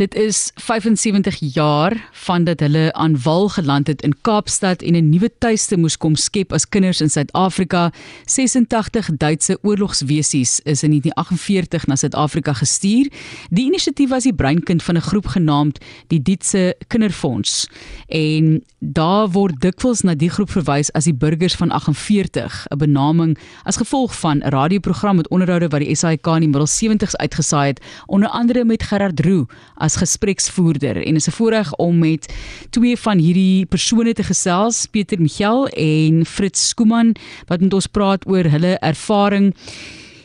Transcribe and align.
Dit 0.00 0.14
is 0.14 0.50
75 0.54 1.36
jaar 1.52 2.08
vandat 2.12 2.60
hulle 2.60 2.92
aan 2.92 3.18
wal 3.22 3.48
geland 3.48 3.86
het 3.86 4.02
in 4.02 4.14
Kaapstad 4.20 4.82
en 4.82 4.96
'n 4.96 5.08
nuwe 5.08 5.30
tuiste 5.38 5.76
moes 5.76 5.96
kom 5.96 6.14
skep 6.16 6.52
as 6.52 6.68
kinders 6.68 7.00
in 7.00 7.10
Suid-Afrika. 7.10 7.92
86 8.24 9.10
Duitse 9.16 9.58
oorlogswesies 9.62 10.60
is 10.60 10.82
in 10.82 10.90
1948 10.90 11.86
na 11.86 11.96
Suid-Afrika 11.96 12.52
gestuur. 12.52 13.10
Die 13.50 13.66
inisiatief 13.66 14.08
was 14.08 14.22
die 14.22 14.34
breinkind 14.34 14.82
van 14.82 14.96
'n 14.96 15.00
groep 15.00 15.26
genaamd 15.26 15.78
die 16.06 16.22
Dietse 16.22 16.74
Kinderfonds. 16.86 17.68
En 18.08 18.64
daar 18.78 19.28
word 19.28 19.60
dikwels 19.60 20.00
na 20.00 20.14
die 20.14 20.30
groep 20.30 20.50
verwys 20.50 20.92
as 20.92 21.04
die 21.04 21.14
burgers 21.14 21.54
van 21.54 21.70
48, 21.70 22.66
'n 22.70 22.78
benaming 22.78 23.38
as 23.64 23.76
gevolg 23.76 24.18
van 24.18 24.38
'n 24.38 24.48
radioprogram 24.48 25.16
met 25.16 25.28
onderhoude 25.28 25.68
wat 25.68 25.80
die 25.80 25.94
SAK 25.94 26.26
in 26.26 26.40
die 26.40 26.48
middel 26.48 26.66
70s 26.66 27.16
uitgesaai 27.16 27.66
het, 27.66 27.80
onder 28.06 28.28
andere 28.28 28.64
met 28.64 28.82
Gerard 28.82 29.20
Roo 29.20 29.46
as 29.76 29.89
gespreksvoerder 29.96 31.06
en 31.06 31.14
is 31.14 31.26
'n 31.28 31.30
voorreg 31.30 31.74
om 31.76 31.98
met 31.98 32.34
twee 32.70 32.96
van 32.96 33.18
hierdie 33.18 33.66
persone 33.66 34.12
te 34.12 34.22
gesels, 34.22 34.86
Pieter 34.86 35.20
Michel 35.20 35.68
en 35.68 36.26
Fritz 36.26 36.68
Skooman 36.68 37.14
wat 37.46 37.60
met 37.60 37.74
ons 37.74 37.86
praat 37.86 38.26
oor 38.26 38.44
hulle 38.44 38.78
ervaring. 38.78 39.54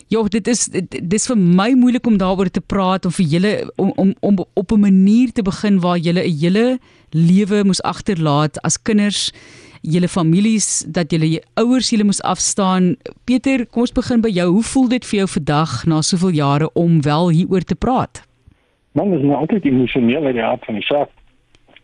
Ja, 0.07 0.23
dit 0.23 0.47
is 0.47 0.69
dis 1.03 1.25
vir 1.25 1.37
my 1.37 1.71
moeilik 1.73 2.05
om 2.05 2.17
daaroor 2.17 2.49
te 2.49 2.61
praat 2.61 3.05
of 3.05 3.15
vir 3.15 3.25
julle 3.25 3.53
om 3.75 3.91
om 3.95 4.13
om 4.19 4.45
op 4.53 4.71
'n 4.71 4.79
manier 4.79 5.31
te 5.31 5.41
begin 5.41 5.79
waar 5.79 5.97
julle 5.97 6.21
'n 6.21 6.37
hele 6.39 6.79
lewe 7.09 7.63
moes 7.63 7.81
agterlaat 7.81 8.61
as 8.61 8.81
kinders 8.81 9.31
julle 9.85 10.07
families 10.07 10.83
dat 10.87 11.11
julle 11.11 11.43
ouers 11.53 11.89
julle 11.89 12.03
moes 12.03 12.21
afstaan. 12.21 12.95
Pieter, 13.23 13.65
kom 13.65 13.85
ons 13.85 13.93
begin 13.95 14.21
by 14.21 14.29
jou. 14.29 14.47
Hoe 14.57 14.63
voel 14.63 14.87
dit 14.95 15.05
vir 15.05 15.17
jou 15.17 15.27
vandag 15.27 15.85
na 15.85 16.01
soveel 16.01 16.29
jare 16.29 16.69
om 16.73 17.01
wel 17.01 17.29
hieroor 17.29 17.63
te 17.63 17.75
praat? 17.75 18.23
Man 18.95 19.13
is 19.13 19.21
nou 19.27 19.35
altyd 19.35 19.65
emosioneel 19.67 20.25
uit 20.25 20.37
die 20.37 20.43
hart 20.43 20.65
van 20.65 20.77
die 20.79 20.83
saak. 20.87 21.09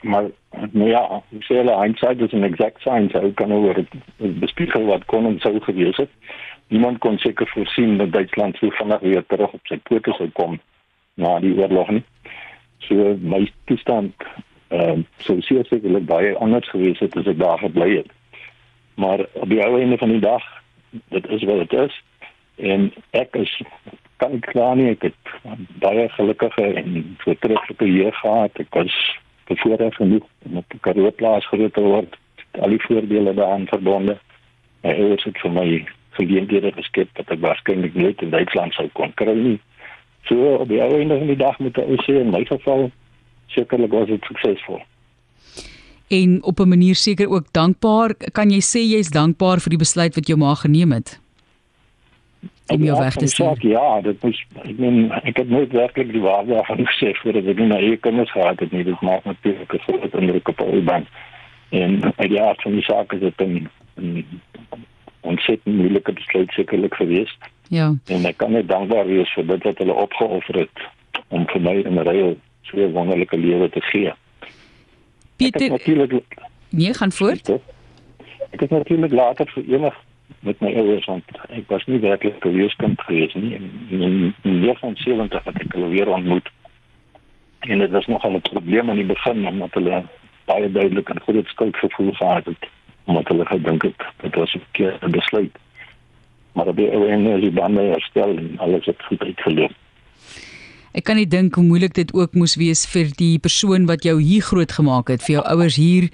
Maar 0.02 0.30
nou 0.72 0.88
ja, 0.90 1.02
ek 1.36 1.44
sê 1.44 1.58
hulle 1.60 1.74
hindsight 1.76 2.22
is 2.24 2.36
an 2.38 2.48
exact 2.48 2.80
science. 2.82 3.20
Hoe 3.20 3.34
kan 3.36 3.52
oor 3.52 3.76
dit 3.76 4.40
bespiegel 4.40 4.88
wat 4.88 5.04
kon 5.12 5.28
en 5.28 5.36
sou 5.44 5.58
gewees 5.66 6.00
het? 6.00 6.14
Niemand 6.72 7.02
kon 7.04 7.20
seker 7.20 7.50
voorsien 7.52 7.98
dat 8.00 8.14
Duitsland 8.16 8.56
so 8.58 8.72
vinnig 8.78 9.04
weer 9.04 9.26
terug 9.28 9.52
op 9.58 9.68
sy 9.68 9.78
pote 9.90 10.16
sou 10.16 10.30
kom 10.40 10.56
na 11.20 11.34
die 11.44 11.52
oorlog 11.60 11.92
nie. 11.98 12.04
So 12.88 13.18
my 13.20 13.44
toestand 13.68 14.16
ehm 14.72 15.04
uh, 15.04 15.06
so 15.28 15.36
seker 15.44 15.68
sekerlik 15.68 16.08
baie 16.08 16.32
anders 16.40 16.70
gewees 16.72 17.04
het 17.04 17.18
as 17.20 17.28
ek 17.28 17.44
daar 17.44 17.60
gebly 17.60 17.90
het. 17.98 18.16
Maar 18.96 19.26
op 19.34 19.50
die 19.52 19.60
ou 19.66 19.76
einde 19.82 20.00
van 20.00 20.16
die 20.16 20.24
dag, 20.24 20.48
dit 21.12 21.28
is 21.28 21.44
wat 21.44 21.66
dit 21.68 21.80
is 21.90 22.00
en 22.72 22.88
ek 23.12 23.36
is 23.36 23.52
kan 24.22 24.38
ek 24.38 24.52
klaar 24.54 24.78
nie. 24.78 24.92
Ek 24.94 25.10
het 25.10 25.34
baie 25.82 26.08
gelukkige 26.16 26.68
en 26.82 27.16
voortreffelike 27.24 27.88
jeug 27.90 28.18
gehad. 28.22 28.60
Ek 28.62 28.78
was 28.78 28.98
bevoorreg 29.50 29.96
genoeg 29.98 30.28
om 30.46 30.62
op 30.62 30.74
'n 30.74 30.84
Karoo 30.86 31.12
plaas 31.12 31.48
groot 31.48 31.74
te 31.74 31.82
word. 31.82 32.18
Al 32.60 32.70
die 32.70 32.84
voordele 32.86 33.34
daaraan 33.34 33.68
verbonde. 33.68 34.18
My 34.84 34.94
ouers 34.94 35.24
het 35.24 35.38
vir 35.38 35.52
my 35.52 35.86
geleenthede 36.20 36.72
geskep 36.72 37.10
wat 37.18 37.30
ek 37.32 37.40
waarskynlik 37.40 37.94
nooit 37.96 38.22
in 38.22 38.30
Duitsland 38.30 38.74
sou 38.74 38.88
kon 38.94 39.14
kry 39.14 39.34
nie. 39.34 39.60
So 40.30 40.56
op 40.56 40.68
die 40.68 40.82
einde 40.82 41.18
van 41.18 41.28
die 41.28 41.36
dag 41.36 41.60
met 41.60 41.74
die 41.74 41.84
OC 41.84 42.08
in 42.08 42.30
my 42.30 42.46
geval 42.46 42.92
sekerlik 43.48 43.92
was 43.92 44.08
dit 44.08 44.24
suksesvol. 44.24 44.82
En 46.10 46.44
op 46.44 46.60
'n 46.60 46.68
manier 46.68 46.96
seker 46.96 47.30
ook 47.30 47.52
dankbaar. 47.52 48.16
Kan 48.32 48.50
jy 48.50 48.62
sê 48.62 48.82
jy's 48.84 49.10
dankbaar 49.10 49.60
vir 49.60 49.70
die 49.70 49.84
besluit 49.86 50.16
wat 50.16 50.28
jou 50.28 50.38
ma 50.38 50.56
geneem 50.56 50.92
het 50.92 51.21
om 52.68 52.84
jou 52.84 53.00
weg 53.00 53.16
te 53.16 53.28
stuur. 53.28 53.68
Ja, 53.68 54.02
dit 54.02 54.24
is 54.24 54.46
ek 54.64 54.78
meen 54.78 55.12
ek 55.12 55.38
het 55.38 55.50
nooit 55.50 55.72
werklik 55.72 56.12
die 56.12 56.22
waarde 56.22 56.54
daarvan 56.54 56.86
gesê 56.88 57.14
voordat 57.22 57.46
ek 57.46 57.58
nou 57.58 57.80
hier 57.82 58.00
kom 58.00 58.20
ons 58.20 58.32
gehad 58.32 58.60
het 58.60 58.72
nie. 58.72 58.84
Dit 58.84 59.02
maak 59.02 59.24
natuurlik 59.26 59.74
'n 59.74 59.84
groot 59.88 60.16
indruk 60.16 60.48
op 60.48 60.62
al 60.62 60.84
band. 60.84 61.08
En 61.70 62.14
uit 62.16 62.30
die 62.30 62.42
aard 62.42 62.62
van 62.62 62.72
die 62.72 62.84
saak 62.84 63.14
is 63.14 63.20
dit 63.20 63.42
'n 63.42 64.26
ontsettend 65.22 65.76
moeilike 65.76 66.14
besluit 66.14 66.52
sekerlik 66.52 66.94
geweest. 66.94 67.38
Ja. 67.70 67.94
En 68.06 68.26
ek 68.26 68.38
kan 68.38 68.52
net 68.52 68.68
dankbaar 68.68 69.06
wees 69.06 69.34
vir 69.34 69.48
dit 69.48 69.64
wat 69.64 69.78
hulle 69.78 69.94
opgeoffer 69.94 70.56
het 70.56 70.78
om 71.28 71.48
vir 71.48 71.62
my 71.62 71.76
in 71.76 72.00
'n 72.00 72.08
reël 72.08 72.38
so 72.62 72.78
'n 72.78 72.92
wonderlike 72.92 73.38
lewe 73.38 73.70
te 73.70 73.82
gee. 73.82 74.14
Pieter, 75.36 75.70
natuurlik 75.70 76.24
Nee, 76.72 76.94
gaan 76.94 77.12
voort. 77.12 77.50
Ek 78.50 78.60
het 78.60 78.70
natuurlik 78.70 79.12
later 79.12 79.52
vir 79.54 79.64
eendag 79.68 79.96
met 80.40 80.60
my 80.60 80.74
ouers 80.76 81.06
want 81.06 81.24
ek 81.50 81.68
was 81.68 81.86
nie 81.86 82.00
werklik 82.00 82.46
'n 82.46 82.54
weeskind 82.54 83.02
gewees 83.02 83.34
nie. 83.34 83.56
En 83.56 83.72
in 84.42 84.60
1970 84.60 85.44
het 85.44 85.62
ek 85.62 85.74
hulle 85.74 85.88
weer 85.88 86.08
ontmoet 86.08 86.50
en 87.60 87.80
dit 87.80 87.92
was 87.92 88.08
nog 88.08 88.26
'n 88.26 88.42
probleem 88.42 88.90
aan 88.90 88.96
die 88.96 89.06
begin 89.06 89.48
omdat 89.48 89.74
hulle 89.74 90.04
baie 90.46 90.72
duidelik 90.72 91.10
'n 91.10 91.20
groot 91.20 91.48
skuldgevoel 91.48 92.12
gehad 92.12 92.46
het 92.46 92.70
omdat 93.04 93.28
hulle 93.28 93.46
gedink 93.46 93.82
het 93.82 94.02
dit 94.22 94.36
was 94.36 94.54
'n 94.56 94.60
verkeerde 94.60 95.10
besluit. 95.10 95.58
Maar 96.54 96.68
op 96.68 96.76
die 96.76 96.90
einde 96.90 97.30
is 97.30 97.42
die 97.42 97.52
bande 97.52 97.82
herstel 97.82 98.38
en 98.38 98.58
alles 98.58 98.86
het 98.86 99.04
goed 99.04 99.24
uitgeloop 99.24 99.72
Ek 100.92 101.06
kan 101.08 101.16
nie 101.16 101.28
dink 101.28 101.56
hoe 101.56 101.64
moeilik 101.64 101.94
dit 101.96 102.10
ook 102.14 102.34
moes 102.36 102.58
wees 102.60 102.84
vir 102.92 103.14
die 103.16 103.38
persoon 103.40 103.86
wat 103.88 104.04
jou 104.04 104.18
hier 104.20 104.44
groot 104.44 104.72
gemaak 104.76 105.08
het, 105.14 105.24
vir 105.24 105.38
jou 105.38 105.44
ouers 105.54 105.78
hier. 105.80 106.10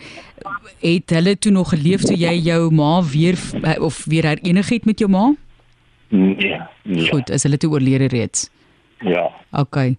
Het 0.84 1.10
hulle 1.18 1.34
toe 1.38 1.52
nog 1.52 1.72
geleef 1.74 2.06
toe 2.06 2.18
jy 2.18 2.36
jou 2.46 2.70
ma 2.70 3.02
weer 3.02 3.38
of 3.82 4.04
weer 4.06 4.30
herenig 4.30 4.70
het 4.70 4.86
met 4.86 5.02
jou 5.02 5.10
ma? 5.10 5.32
Nee. 6.10 6.60
nee. 6.84 7.10
Goed, 7.10 7.30
is 7.34 7.44
hulle 7.44 7.58
toe 7.58 7.72
oorlede 7.74 8.08
reeds? 8.14 8.50
Ja. 9.02 9.32
OK. 9.52 9.98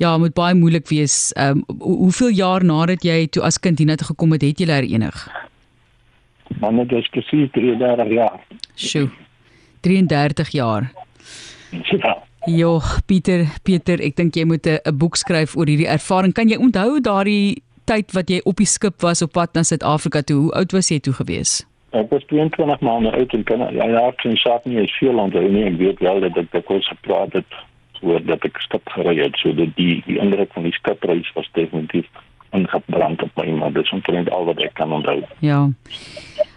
Ja, 0.00 0.16
moet 0.18 0.34
baie 0.36 0.54
moeilik 0.54 0.88
wees. 0.88 1.32
Ehm 1.36 1.62
um, 1.68 1.78
hoeveel 1.80 2.32
jaar 2.36 2.64
nadat 2.64 3.04
jy 3.04 3.26
toe 3.26 3.42
as 3.42 3.60
kind 3.60 3.78
hiernatoe 3.78 4.06
gekom 4.06 4.32
het, 4.32 4.42
het 4.42 4.60
jy 4.60 4.68
herenig? 4.72 5.28
Man, 6.60 6.76
dit 6.76 6.92
is 6.92 7.08
presies 7.12 7.50
33 7.52 8.12
jaar. 8.12 8.40
Sjoe. 8.74 9.08
33 9.80 10.48
jaar. 10.56 10.92
Ja. 11.70 12.25
Jo, 12.46 12.78
Pieter, 13.06 13.42
Pieter, 13.66 13.98
ek 13.98 14.14
dink 14.14 14.36
jy 14.38 14.44
moet 14.46 14.66
'n 14.66 14.94
boek 14.94 15.16
skryf 15.16 15.56
oor 15.56 15.66
hierdie 15.66 15.90
ervaring. 15.90 16.32
Kan 16.32 16.48
jy 16.48 16.56
onthou 16.56 17.00
daardie 17.00 17.62
tyd 17.84 18.12
wat 18.12 18.30
jy 18.30 18.40
op 18.44 18.56
die 18.56 18.66
skip 18.66 19.02
was 19.02 19.22
op 19.22 19.32
pad 19.32 19.54
na 19.54 19.62
Suid-Afrika 19.62 20.22
toe? 20.22 20.36
Hoe 20.36 20.52
oud 20.52 20.72
was 20.72 20.88
jy 20.88 20.98
toe 21.00 21.12
gewees? 21.12 21.66
Ek 21.90 22.10
was 22.10 22.22
22 22.26 22.80
maande 22.80 23.10
oud 23.10 23.32
en 23.32 23.42
kan 23.44 23.58
ja, 23.58 23.86
ja, 23.88 24.08
ek 24.08 24.20
sien 24.20 24.36
saak 24.36 24.64
nie 24.64 24.78
is 24.78 24.94
veel 25.00 25.18
onthou 25.18 25.48
nie. 25.48 25.64
Ek 25.64 25.76
weet 25.78 25.98
wel 25.98 26.20
dat 26.20 26.36
ek 26.36 26.52
dikwels 26.52 26.86
gepraat 26.88 27.32
het 27.32 27.50
oor 28.02 28.22
dat 28.24 28.44
ek 28.44 28.60
skip 28.60 28.88
gery 28.94 29.16
het, 29.18 29.36
so 29.42 29.52
dat 29.52 29.74
die 29.76 30.02
die 30.06 30.18
indruk 30.18 30.52
van 30.52 30.62
die 30.62 30.72
skipreis 30.72 31.32
was 31.34 31.50
definitief 31.52 32.06
ingebrand 32.52 33.22
op 33.22 33.30
my, 33.34 33.50
maar 33.58 33.72
dit 33.72 33.84
is 33.84 33.90
omtrent 33.90 34.30
al 34.30 34.44
wat 34.44 34.62
ek 34.62 34.74
kan 34.74 34.92
onthou. 34.92 35.22
Ja. 35.40 35.66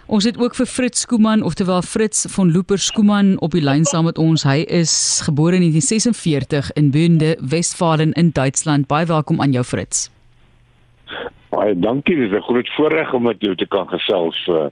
Ons 0.10 0.26
het 0.26 0.40
ook 0.42 0.56
vir 0.58 0.66
Fritz 0.66 1.04
Skooman, 1.06 1.44
oftewel 1.46 1.84
Fritz 1.86 2.26
von 2.34 2.52
Looper 2.52 2.80
Skooman 2.82 3.36
op 3.46 3.54
die 3.54 3.62
lyn 3.62 3.84
saam 3.86 4.08
met 4.10 4.18
ons. 4.18 4.42
Hy 4.42 4.64
is 4.66 4.94
gebore 5.22 5.60
in 5.60 5.62
1946 5.68 6.72
in 6.82 6.88
Bünde, 6.90 7.36
Westfalen 7.52 8.16
in 8.18 8.32
Duitsland. 8.34 8.88
Baie 8.90 9.06
welkom 9.06 9.38
aan 9.42 9.54
jou 9.54 9.62
Fritz. 9.64 10.08
Baie 11.54 11.76
dankie. 11.78 12.16
Dit 12.16 12.32
is 12.32 12.38
'n 12.38 12.42
groot 12.42 12.70
voorreg 12.76 13.14
om 13.14 13.24
met 13.24 13.36
jou 13.40 13.56
te 13.56 13.68
kan 13.68 13.88
gesels, 13.88 14.48
uh, 14.48 14.66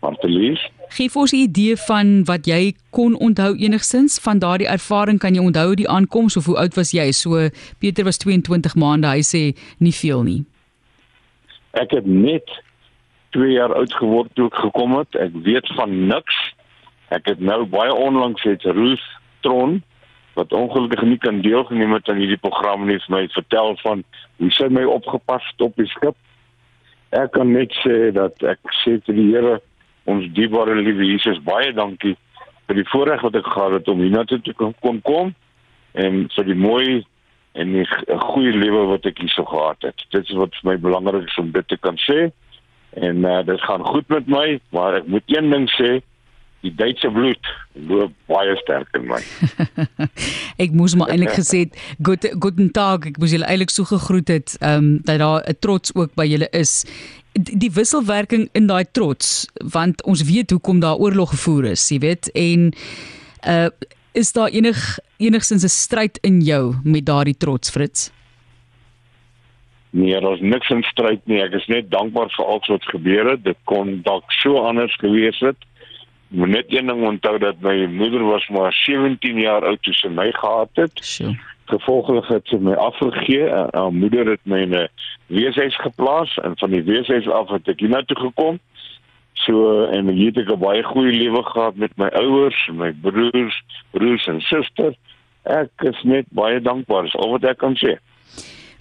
Martelies. 0.00 0.70
Geef 0.88 1.16
ons 1.16 1.32
'n 1.32 1.36
idee 1.46 1.76
van 1.76 2.24
wat 2.24 2.46
jy 2.46 2.74
kon 2.90 3.14
onthou 3.14 3.54
enigsins 3.54 4.18
van 4.18 4.38
daardie 4.38 4.68
ervaring. 4.68 5.18
Kan 5.18 5.34
jy 5.34 5.40
onthou 5.40 5.74
die 5.74 5.88
aankoms 5.88 6.36
of 6.36 6.46
hoe 6.46 6.56
oud 6.56 6.74
was 6.74 6.90
jy? 6.90 7.12
So 7.12 7.48
Pieter 7.78 8.04
was 8.04 8.16
22 8.16 8.74
maande. 8.74 9.06
Hy 9.06 9.22
sê 9.22 9.56
nie 9.78 9.94
veel 9.94 10.22
nie. 10.22 10.44
Ek 11.70 11.90
het 11.90 12.06
net 12.06 12.50
2 13.36 13.52
jaar 13.52 13.74
oud 13.74 13.94
geword 13.94 14.34
toe 14.36 14.48
ek 14.50 14.58
gekom 14.64 14.96
het. 14.98 15.16
Ek 15.16 15.34
weet 15.46 15.68
van 15.76 15.94
niks. 16.08 16.36
Ek 17.12 17.26
het 17.28 17.40
nou 17.40 17.64
baie 17.68 17.94
onlangs 17.94 18.42
het 18.48 18.64
Ruth 18.64 19.08
Tron 19.44 19.82
wat 20.34 20.52
ongelukkig 20.56 21.02
nie 21.04 21.18
kan 21.20 21.42
deelgeneem 21.44 21.92
het 21.92 22.08
aan 22.08 22.20
hierdie 22.22 22.40
program 22.40 22.86
nie, 22.88 22.96
vir 23.04 23.12
my 23.12 23.26
vertel 23.34 23.74
van 23.82 24.04
hoe 24.40 24.50
sy 24.56 24.68
my 24.72 24.84
opgepas 24.88 25.44
het 25.50 25.64
op 25.66 25.76
die 25.76 25.88
skip. 25.92 26.16
Ek 27.12 27.34
kan 27.36 27.52
net 27.52 27.74
sê 27.82 28.08
dat 28.16 28.40
ek 28.40 28.72
sê 28.80 28.96
te 29.04 29.12
die 29.12 29.28
Here 29.34 29.58
ons 30.08 30.30
dierbare 30.32 30.78
liewe 30.80 31.04
Jesus 31.10 31.40
baie 31.44 31.74
dankie 31.76 32.16
vir 32.66 32.80
die 32.80 32.88
voorreg 32.88 33.20
wat 33.26 33.36
ek 33.36 33.50
gehad 33.52 33.76
het 33.76 33.90
om 33.92 34.00
hiernatoe 34.00 34.40
te 34.40 34.54
kon 34.56 35.02
kom 35.04 35.34
en 35.92 36.24
vir 36.32 36.48
die 36.48 36.56
mooi 36.56 37.02
en 37.52 37.76
'n 37.76 37.86
goeie 38.32 38.56
lewe 38.56 38.86
wat 38.88 39.04
ek 39.06 39.18
hierso 39.20 39.44
gehad 39.44 39.82
het. 39.82 40.06
Dit 40.10 40.30
is 40.30 40.36
wat 40.36 40.56
vir 40.56 40.72
my 40.72 40.76
belangrik 40.80 41.28
is 41.28 41.38
om 41.38 41.52
dit 41.52 41.68
te 41.68 41.76
kan 41.76 41.96
sê 42.08 42.32
en 42.94 43.16
uh, 43.24 43.40
dit 43.46 43.60
gaan 43.60 43.84
goed 43.84 44.08
met 44.08 44.26
my, 44.26 44.60
maar 44.68 44.94
ek 45.00 45.06
moet 45.06 45.22
een 45.26 45.50
ding 45.50 45.68
sê, 45.76 46.00
die 46.62 46.72
Duitse 46.78 47.10
bloed 47.10 47.48
loop 47.88 48.12
baie 48.30 48.54
sterk 48.60 48.90
in 48.98 49.08
my. 49.10 49.18
ek 50.64 50.74
moes 50.76 50.94
maar 50.94 51.10
eintlik 51.10 51.34
gesê 51.34 51.64
"Good 51.98 52.28
guten 52.38 52.70
Tag." 52.70 53.08
Ek 53.10 53.18
moes 53.18 53.34
julle 53.34 53.48
eintlik 53.50 53.72
so 53.74 53.88
gegroet 53.88 54.30
het, 54.30 54.54
ehm 54.60 54.78
um, 54.78 54.92
dat 55.08 55.18
daar 55.24 55.42
'n 55.42 55.58
trots 55.58 55.94
ook 55.94 56.14
by 56.14 56.26
julle 56.28 56.48
is. 56.52 56.84
Die, 57.32 57.56
die 57.58 57.72
wisselwerking 57.72 58.48
in 58.52 58.66
daai 58.68 58.84
trots, 58.92 59.48
want 59.72 60.02
ons 60.04 60.22
weet 60.22 60.50
hoekom 60.50 60.80
daar 60.80 61.00
oorlog 61.00 61.30
gevoer 61.30 61.72
is, 61.72 61.88
jy 61.88 61.98
weet, 61.98 62.30
en 62.32 62.72
uh 63.48 63.70
is 64.12 64.32
daar 64.32 64.52
enig 64.52 64.98
enigstens 65.16 65.64
'n 65.64 65.68
stryd 65.68 66.18
in 66.20 66.40
jou 66.40 66.74
met 66.84 67.06
daardie 67.06 67.36
trots, 67.36 67.70
Fritz? 67.70 68.10
Nee, 69.94 70.20
daar's 70.20 70.40
niks 70.40 70.70
in 70.70 70.82
stryd 70.82 71.20
nie. 71.28 71.42
Ek 71.44 71.52
is 71.58 71.66
net 71.68 71.90
dankbaar 71.92 72.30
vir 72.32 72.46
alles 72.48 72.68
wat 72.72 72.84
gebeur 72.88 73.28
het. 73.28 73.42
Dit 73.44 73.58
kon 73.68 73.98
dalk 74.06 74.30
so 74.32 74.62
anders 74.64 74.94
gewees 75.02 75.36
het. 75.44 75.66
Moet 76.32 76.48
net 76.48 76.70
een 76.72 76.88
ding 76.88 77.02
onthou 77.04 77.34
dat 77.38 77.58
my 77.60 77.74
moeder 77.92 78.24
was 78.24 78.46
maar 78.48 78.72
17 78.72 79.40
jaar 79.42 79.66
oud 79.68 79.82
toe 79.84 79.92
sy 79.92 80.08
my 80.08 80.30
gehad 80.32 80.70
het. 80.80 81.02
Sjoe. 81.04 81.34
Gevolglik 81.68 82.30
het 82.32 82.48
sy 82.48 82.56
my 82.56 82.72
afgegee. 82.80 83.50
Haar 83.52 83.92
moeder 83.92 84.30
het 84.32 84.40
my 84.48 84.62
in 84.64 84.72
'n 84.78 84.88
weeshuis 85.26 85.76
geplaas 85.76 86.38
en 86.40 86.56
van 86.56 86.70
die 86.70 86.82
weeshuis 86.88 87.28
af 87.28 87.52
het 87.52 87.68
ek 87.68 87.84
hiernatoe 87.84 88.16
gekom. 88.16 88.58
So 89.44 89.84
en 89.92 90.08
hier 90.08 90.32
het 90.32 90.40
ek 90.46 90.56
'n 90.56 90.58
baie 90.58 90.82
goeie 90.82 91.12
lewe 91.12 91.42
gehad 91.42 91.76
met 91.76 91.92
my 91.96 92.08
ouers, 92.08 92.68
my 92.72 92.92
broers, 92.92 93.62
broers 93.90 94.26
en 94.26 94.40
susters. 94.40 94.96
Ek 95.42 95.70
is 95.84 96.02
net 96.02 96.24
baie 96.30 96.60
dankbaar. 96.60 97.02
Dis 97.02 97.16
al 97.16 97.30
wat 97.30 97.44
ek 97.44 97.58
kan 97.58 97.76
sê. 97.76 97.98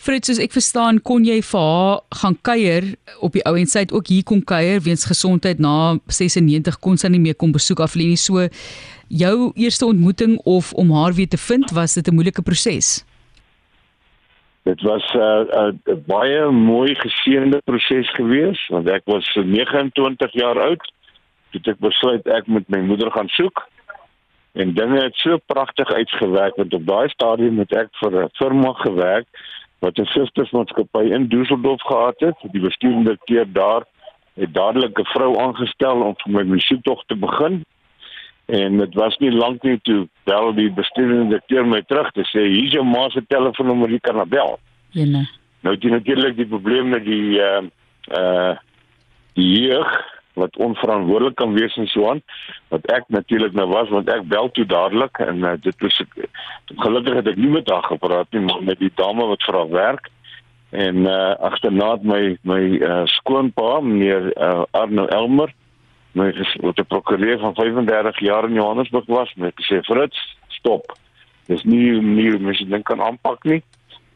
Fritz, 0.02 0.32
soos 0.32 0.40
ek 0.42 0.56
verstaan, 0.56 0.98
kon 1.06 1.22
jy 1.22 1.36
vir 1.46 1.62
haar 1.62 2.00
gaan 2.24 2.36
kuier 2.48 2.88
op 3.22 3.36
die 3.38 3.44
ou 3.46 3.52
en 3.60 3.68
sy 3.70 3.84
het 3.84 3.92
ook 3.94 4.08
hier 4.10 4.24
kom 4.26 4.40
kuier 4.42 4.80
weens 4.82 5.04
gesondheid 5.06 5.62
na 5.62 6.00
96 6.10 6.80
kon 6.82 6.98
sy 6.98 7.12
nie 7.14 7.20
meer 7.22 7.38
kom 7.38 7.54
besoek 7.54 7.84
af 7.86 7.94
nie. 8.00 8.16
So 8.18 8.48
jou 9.14 9.52
eerste 9.54 9.86
ontmoeting 9.86 10.40
of 10.50 10.72
om 10.74 10.90
haar 10.98 11.14
weer 11.14 11.30
te 11.30 11.38
vind, 11.38 11.70
was 11.78 11.94
dit 11.94 12.08
'n 12.08 12.16
moeilike 12.18 12.42
proses? 12.42 13.06
Dit 14.66 14.82
was 14.82 15.06
'n 15.14 15.20
uh, 15.22 15.70
'n 15.70 15.80
uh, 15.86 15.96
baie 16.08 16.50
mooi 16.50 16.96
geseënde 16.96 17.62
proses 17.66 18.10
gewees 18.18 18.58
want 18.74 18.90
ek 18.90 19.06
was 19.06 19.26
29 19.36 20.34
jaar 20.34 20.58
oud 20.58 20.82
toe 21.52 21.62
ek 21.62 21.80
besluit 21.80 22.26
ek 22.26 22.48
moet 22.48 22.68
my 22.70 22.82
moeder 22.82 23.12
gaan 23.12 23.30
soek 23.30 23.70
en 24.54 24.74
dinge 24.74 25.02
het 25.02 25.16
so 25.16 25.38
pragtig 25.46 25.94
uitgewerk 25.94 26.56
want 26.56 26.74
op 26.74 26.86
daai 26.86 27.10
stadium 27.10 27.60
het 27.60 27.72
ek 27.72 27.90
vir 28.02 28.24
'n 28.24 28.30
firma 28.34 28.74
gewerk 28.74 29.28
wat 29.82 29.98
'n 29.98 30.06
sustersmaatskappy 30.06 31.06
in 31.18 31.28
Düsseldorf 31.28 31.82
gehad 31.82 32.20
het. 32.20 32.38
Die 32.52 32.62
bestuurende 32.62 33.18
keer 33.24 33.48
daar 33.54 33.84
het 34.34 34.54
dadelik 34.54 35.00
'n 35.00 35.06
vrou 35.06 35.38
aangestel 35.40 36.02
om 36.02 36.14
vir 36.18 36.32
my 36.32 36.44
musiektog 36.44 37.04
te 37.06 37.16
begin. 37.16 37.66
En 38.46 38.78
dit 38.78 38.94
was 38.94 39.18
nie 39.18 39.32
lank 39.32 39.64
nie 39.64 39.80
toe 39.82 40.08
bel 40.24 40.54
die 40.54 40.72
bestuurende 40.72 41.42
keer 41.48 41.66
my 41.66 41.82
terug 41.82 42.12
te 42.12 42.22
sê 42.22 42.46
hier's 42.48 42.72
jou 42.72 42.84
ma 42.84 43.10
se 43.10 43.26
telefoonnommer, 43.28 43.90
jy 43.90 44.00
kan 44.00 44.16
haar 44.16 44.28
bel. 44.28 44.60
Ja. 44.90 45.06
Nee. 45.06 45.30
Nou 45.62 45.78
dit 45.78 45.92
natuurlik 45.92 46.36
die 46.36 46.48
probleem 46.48 46.90
met 46.90 47.06
die 47.06 47.40
uh 47.40 47.62
uh 48.18 48.58
die 49.34 49.62
jeug 49.62 50.21
wat 50.34 50.58
onverantwoordelik 50.58 51.36
kan 51.36 51.54
wees 51.54 51.76
en 51.78 51.88
so 51.88 52.10
aan 52.10 52.22
wat 52.68 52.86
ek 52.86 53.04
natuurlik 53.08 53.54
nou 53.54 53.68
was 53.68 53.90
want 53.90 54.10
ek 54.10 54.28
bel 54.32 54.52
toe 54.52 54.66
dadelik 54.66 55.20
en 55.20 55.44
uh, 55.44 55.54
dit 55.62 55.76
was 55.84 56.02
gelukkig 56.76 57.20
het 57.20 57.28
ek 57.28 57.38
nie 57.38 57.52
met 57.52 57.70
haar 57.70 57.84
gepraat 57.84 58.32
nie 58.32 58.46
maar 58.46 58.64
met 58.64 58.80
die 58.80 58.92
dame 58.96 59.28
wat 59.34 59.44
vir 59.44 59.60
haar 59.60 59.72
werk 59.76 60.12
en 60.72 61.06
uh, 61.06 61.36
agterna 61.52 61.98
my 62.02 62.38
my 62.48 62.62
uh, 62.80 63.02
skoonpa 63.06 63.82
meneer 63.82 64.32
uh, 64.38 64.64
Arno 64.72 65.06
Elmer 65.06 65.52
my 66.14 66.32
wat 66.60 66.80
'n 66.80 66.86
prokureur 66.88 67.40
van 67.40 67.56
35 67.56 68.20
jaar 68.20 68.48
in 68.48 68.54
Johannesburg 68.54 69.06
was 69.06 69.34
met 69.36 69.54
gesê 69.56 69.82
Fritz 69.82 70.18
stop. 70.48 70.96
Dis 71.46 71.64
nie 71.64 72.02
nie 72.02 72.40
mens 72.40 72.60
dink 72.60 72.86
kan 72.86 73.02
aanpak 73.02 73.44
nie. 73.44 73.64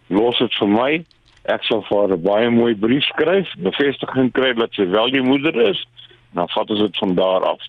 Los 0.07 0.37
dit 0.37 0.53
vir 0.53 0.67
my. 0.67 1.05
Ek 1.43 1.63
sal 1.63 1.81
vir 1.81 1.97
haar 1.97 2.17
'n 2.17 2.23
baie 2.23 2.49
mooi 2.49 2.75
brief 2.75 3.03
skryf 3.03 3.47
bevestiging 3.57 4.31
kry 4.31 4.53
dat 4.53 4.73
sy 4.73 4.87
wel 4.89 5.09
die 5.09 5.21
moeder 5.21 5.55
is 5.69 5.87
dan 6.35 6.51
vat 6.53 6.69
ons 6.69 6.83
dit 6.85 7.01
van 7.01 7.15
daar 7.17 7.47
af. 7.55 7.63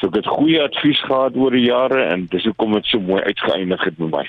So 0.00 0.08
ek 0.08 0.20
het 0.22 0.30
goeie 0.30 0.60
advies 0.62 1.00
gehad 1.04 1.36
oor 1.36 1.54
die 1.54 1.66
jare 1.68 2.04
en 2.12 2.26
dis 2.32 2.46
hoekom 2.48 2.78
dit 2.78 2.86
so 2.88 3.00
mooi 3.04 3.22
uitgeëindig 3.22 3.84
het 3.84 3.98
met 4.00 4.14
my. 4.14 4.24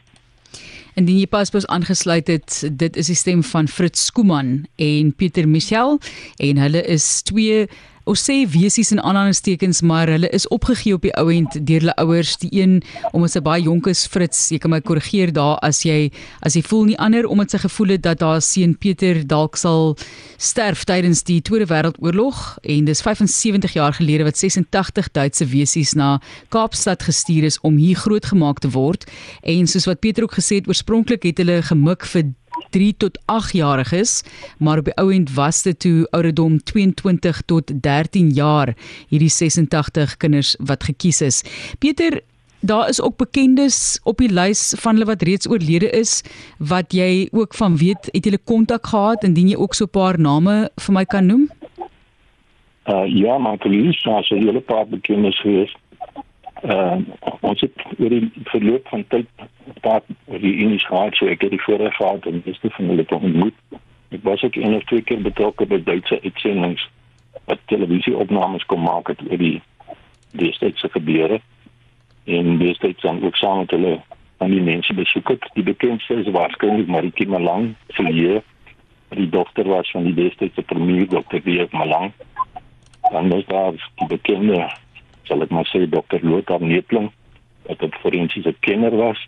Indien 0.99 1.21
jy 1.21 1.27
paspoort 1.31 1.69
aangesluit 1.71 2.27
het, 2.27 2.57
dit 2.75 2.97
is 2.99 3.07
die 3.07 3.15
stem 3.15 3.43
van 3.47 3.69
Fritz 3.71 4.09
Skooman 4.09 4.65
en 4.75 5.13
Pieter 5.15 5.47
Michel 5.47 5.99
en 6.43 6.59
hulle 6.59 6.83
is 6.83 7.05
twee 7.23 7.67
ons 8.11 8.21
sê 8.27 8.41
wesies 8.51 8.91
in 8.91 8.99
aanhalingstekens 8.99 9.79
maar 9.87 10.09
hulle 10.11 10.27
is 10.35 10.47
opgegee 10.51 10.97
op 10.97 11.05
die 11.05 11.13
ouend 11.19 11.53
deur 11.67 11.83
hulle 11.83 11.95
ouers. 12.01 12.33
Die 12.41 12.49
een 12.57 12.79
omdat 13.13 13.35
sy 13.35 13.41
baie 13.45 13.63
jonk 13.63 13.87
is 13.91 14.03
Fritz 14.11 14.49
jy 14.51 14.59
kan 14.59 14.73
my 14.73 14.81
korrigeer 14.83 15.31
daar 15.35 15.59
as 15.63 15.83
jy 15.87 16.09
as 16.43 16.57
jy 16.57 16.63
voel 16.67 16.89
nie 16.89 16.97
ander 16.99 17.27
omdat 17.31 17.55
sy 17.55 17.61
gevoel 17.63 17.95
het 17.95 18.03
dat 18.07 18.25
haar 18.25 18.43
seun 18.43 18.75
Pieter 18.81 19.21
dalk 19.27 19.55
sal 19.59 19.95
sterf 20.41 20.83
tydens 20.89 21.23
die 21.27 21.39
Tweede 21.45 21.69
Wêreldoorlog. 21.71 22.41
En 22.63 22.89
dis 22.89 23.03
75 23.05 23.77
jaar 23.77 23.95
gelede 23.95 24.27
wat 24.27 24.37
86 24.37 25.11
Duitse 25.15 25.47
wesies 25.53 25.95
na 25.95 26.17
Kaapstad 26.51 27.07
gestuur 27.07 27.47
is 27.47 27.59
om 27.61 27.79
hier 27.79 27.95
grootgemaak 27.95 28.59
te 28.59 28.73
word. 28.75 29.07
En 29.43 29.67
soos 29.71 29.87
wat 29.87 30.03
Pieter 30.03 30.27
ook 30.27 30.35
gesê 30.39 30.59
het 30.59 30.67
oorspronklik 30.67 31.23
het 31.29 31.39
hulle 31.39 31.61
gemik 31.63 32.07
vir 32.11 32.33
3 32.69 32.97
tot 32.97 33.19
8 33.25 33.53
jariges, 33.53 34.23
maar 34.57 34.77
op 34.77 34.85
die 34.85 34.95
ouend 34.95 35.33
was 35.33 35.63
dit 35.63 35.79
toe 35.79 36.07
ouderdom 36.11 36.63
22 36.63 37.41
tot 37.45 37.81
13 37.81 38.29
jaar 38.29 38.75
hierdie 39.07 39.29
86 39.29 40.17
kinders 40.17 40.55
wat 40.59 40.83
gekies 40.83 41.21
is. 41.21 41.43
Pieter 41.79 42.21
Daar 42.63 42.89
is 42.89 43.01
ook 43.01 43.17
bekendes 43.17 43.99
op 44.03 44.17
die 44.17 44.29
lys 44.29 44.75
van 44.77 44.93
hulle 44.93 45.05
wat 45.09 45.21
reeds 45.25 45.49
oorlede 45.49 45.89
is 45.89 46.21
wat 46.57 46.93
jy 46.93 47.25
ook 47.31 47.53
van 47.57 47.77
weet 47.77 48.09
het 48.11 48.27
hulle 48.29 48.37
kontak 48.37 48.85
gehad 48.85 49.23
indien 49.25 49.49
jy 49.49 49.57
ook 49.57 49.73
so 49.73 49.85
'n 49.85 49.89
paar 49.89 50.19
name 50.19 50.69
vir 50.77 50.93
my 50.93 51.05
kan 51.05 51.25
noem? 51.25 51.49
Uh 52.85 53.05
ja, 53.05 53.37
maar 53.37 53.53
ek 53.53 53.63
het 53.63 54.05
al 54.05 54.23
so 54.23 54.35
'n 54.35 54.45
hele 54.45 54.61
paar 54.61 54.87
bekendes 54.87 55.41
Uh 56.61 56.97
ons 57.41 57.61
het 57.61 57.73
oor 57.97 58.09
die 58.13 58.31
verloop 58.51 58.87
van 58.87 59.03
tyd 59.09 59.27
paar 59.81 60.01
die 60.25 60.57
Indies 60.61 60.85
gehad, 60.85 61.15
so 61.17 61.25
ek 61.25 61.41
het 61.41 61.53
die 61.55 61.61
voorreg 61.61 61.95
gehad 61.97 62.25
om 62.29 62.41
meeste 62.45 62.69
van 62.69 62.91
hulle 62.93 63.05
te 63.05 63.17
ontmoet. 63.17 63.57
Ek 64.13 64.23
was 64.23 64.43
ook 64.43 64.55
een 64.55 64.75
of 64.75 64.83
twee 64.83 65.01
keer 65.01 65.21
betrokke 65.21 65.65
by 65.65 65.79
Duitse 65.83 66.19
uitsendings 66.21 66.85
wat 67.49 67.59
televisieopnames 67.71 68.65
kom 68.69 68.83
maak 68.85 69.09
het 69.09 69.21
oor 69.25 69.41
die 69.41 69.61
destydse 70.37 70.89
gebeure 70.93 71.39
en 72.25 72.57
destyds 72.61 73.01
dan 73.01 73.23
ook 73.25 73.35
saam 73.35 73.63
met 73.63 73.71
hulle 73.71 73.95
aan 74.37 74.53
die 74.53 74.61
mense 74.61 74.93
besoek 74.93 75.33
het. 75.33 75.49
Die 75.53 75.65
bekendste 75.65 76.19
is 76.21 76.29
waarskynlik 76.33 76.87
Maritje 76.87 77.27
Malang, 77.27 77.73
sy 77.97 78.05
hier 78.09 78.41
die 79.17 79.29
dokter 79.29 79.67
was 79.67 79.89
van 79.91 80.07
die 80.07 80.15
destydse 80.15 80.61
premier 80.69 81.09
dokter 81.09 81.41
Dirk 81.43 81.73
Malang. 81.75 82.13
Dan 83.11 83.31
is 83.33 83.45
daar 83.49 83.73
die 83.73 84.07
bekende 84.07 84.69
sal 85.23 85.41
ek 85.41 85.49
maar 85.49 85.67
sê 85.69 85.85
dokter 85.89 86.19
Lothar 86.23 86.61
Netling 86.61 87.11
wat 87.67 87.81
'n 87.81 87.93
forensiese 88.01 88.53
kenner 88.59 88.95
was 88.95 89.19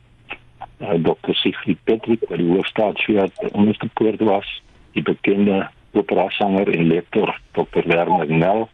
uh, 0.80 0.98
Dr. 0.98 1.34
Sigrid 1.34 1.78
Patrick 1.84 2.22
wat 2.30 2.38
die 2.38 2.52
hoofstaatsveer 2.52 3.30
onderste 3.52 3.90
poort 3.94 4.22
was, 4.22 4.62
die 4.94 5.04
bekende 5.04 5.70
operasanger 5.92 6.70
en 6.74 6.88
lektor 6.88 7.40
Dr. 7.52 7.84
Werner 7.86 8.30
Nel 8.30 8.70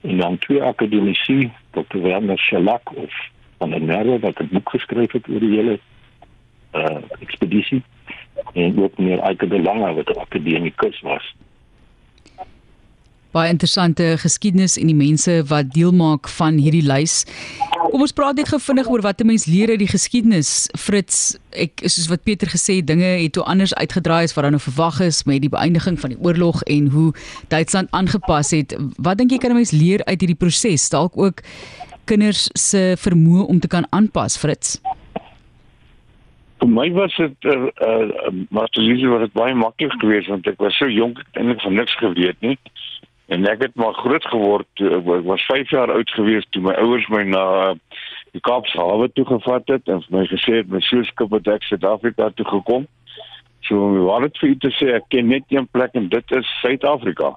en 0.00 0.16
dan 0.16 0.38
twee 0.38 0.62
akademici, 0.62 1.52
Dr. 1.70 2.00
Werner 2.02 2.38
Schalak 2.38 2.96
of 2.96 3.14
van 3.58 3.70
der 3.70 3.82
Merwe 3.82 4.18
wat 4.18 4.40
'n 4.40 4.48
boek 4.50 4.68
geskryf 4.70 5.12
het 5.12 5.28
oor 5.28 5.40
die 5.40 5.56
hele 5.56 5.78
uh 6.74 7.02
ekspedisie 7.20 7.82
en 8.52 8.82
ook 8.82 8.98
meer 8.98 9.18
Eike 9.18 9.46
de 9.46 9.62
Lange 9.62 9.94
wat 9.94 10.08
'n 10.08 10.18
akademikus 10.18 11.00
was 11.00 11.34
baie 13.32 13.50
interessante 13.52 14.16
geskiedenis 14.18 14.78
en 14.80 14.90
die 14.90 14.96
mense 14.96 15.42
wat 15.50 15.72
deel 15.74 15.92
maak 15.92 16.28
van 16.28 16.58
hierdie 16.58 16.86
lys. 16.86 17.24
Kom 17.90 18.04
ons 18.04 18.14
praat 18.14 18.38
net 18.38 18.50
gevinnig 18.50 18.88
oor 18.90 19.02
wat 19.02 19.20
'n 19.20 19.26
mens 19.26 19.46
leer 19.46 19.70
uit 19.70 19.78
die 19.78 19.90
geskiedenis. 19.90 20.68
Fritz, 20.78 21.36
ek 21.50 21.82
soos 21.82 22.08
wat 22.08 22.22
Pieter 22.22 22.48
gesê 22.48 22.76
het, 22.76 22.86
dinge 22.86 23.04
het 23.04 23.32
toe 23.32 23.42
anders 23.42 23.74
uitgedraai 23.74 24.24
as 24.24 24.34
wat 24.34 24.44
dan 24.44 24.52
nou 24.52 24.62
verwag 24.62 25.00
is 25.00 25.24
met 25.24 25.40
die 25.40 25.50
beëindiging 25.50 25.98
van 25.98 26.10
die 26.10 26.18
oorlog 26.22 26.62
en 26.62 26.88
hoe 26.88 27.12
Duitsland 27.48 27.88
aangepas 27.90 28.50
het. 28.50 28.76
Wat 28.96 29.18
dink 29.18 29.30
jy 29.30 29.38
kan 29.38 29.50
'n 29.50 29.54
mens 29.54 29.70
leer 29.70 30.04
uit 30.04 30.20
hierdie 30.20 30.38
proses? 30.38 30.88
Dalk 30.88 31.16
ook 31.16 31.42
kinders 32.04 32.48
se 32.52 32.94
vermoë 32.98 33.46
om 33.46 33.60
te 33.60 33.68
kan 33.68 33.86
aanpas, 33.90 34.38
Fritz. 34.38 34.78
Vir 36.60 36.68
my 36.68 36.90
was 36.92 37.14
dit 37.16 37.44
uh, 37.44 37.68
uh, 37.80 38.32
maar 38.50 38.68
te 38.68 38.80
lees 38.80 39.04
wat 39.08 39.20
dit 39.24 39.32
baie 39.32 39.54
maklik 39.54 39.92
geweest 40.02 40.28
want 40.28 40.46
ek 40.46 40.60
was 40.60 40.76
so 40.76 40.88
jonk 40.88 41.22
en 41.32 41.48
ek 41.48 41.62
het 41.62 41.72
niks 41.72 41.96
geweet 41.96 42.40
nie. 42.40 42.58
En 43.30 43.46
ek 43.46 43.60
het 43.62 43.76
maar 43.78 43.94
groot 43.94 44.24
geword. 44.26 44.82
Ek 44.82 45.06
was 45.26 45.44
5 45.46 45.70
jaar 45.70 45.92
oud 45.94 46.10
gewees 46.16 46.46
toe 46.50 46.62
my 46.66 46.74
ouers 46.82 47.06
my 47.14 47.22
na 47.30 47.44
die 48.34 48.42
Kaapse 48.42 48.78
hawe 48.78 49.06
toe 49.14 49.24
gevat 49.28 49.70
het 49.70 49.86
en 49.90 50.02
my 50.10 50.24
gesê 50.30 50.60
het 50.60 50.70
my 50.70 50.82
seeskip 50.82 51.30
het 51.36 51.50
ek 51.50 51.68
Suid-Afrika 51.68 52.30
toe 52.34 52.46
gekom. 52.48 52.88
So 53.68 54.06
wat 54.08 54.26
dit 54.26 54.42
vir 54.42 54.50
u 54.50 54.56
te 54.66 54.72
sê, 54.74 54.90
ek 54.98 55.06
ken 55.14 55.30
net 55.30 55.46
een 55.54 55.68
plek 55.70 55.94
en 55.98 56.10
dit 56.10 56.36
is 56.38 56.52
Suid-Afrika. 56.62 57.36